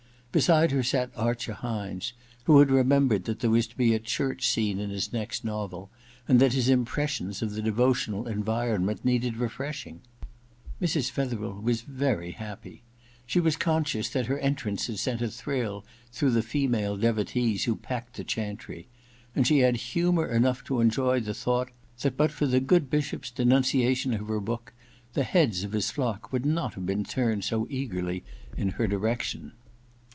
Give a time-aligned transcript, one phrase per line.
[0.33, 2.13] Beside her sat Archer Hynes,
[2.45, 5.91] who had remembered that there was to be a church scene in his next novel
[6.25, 9.99] and that his impressions of the devotional environment needed refreshing.
[10.81, 11.11] Mrs.
[11.11, 12.81] Fetherel was very happy.
[13.25, 17.75] She was conscious that her entrance had sent a thrill through the female devotees who
[17.75, 18.87] packed the chantry,
[19.35, 21.71] and she had humour enough to enjoy the thought
[22.03, 24.71] that, but for the good Bishop's denunciation of her book,
[25.11, 28.23] the heads of his flock would not have been turned so eagerly
[28.55, 29.51] in her direction.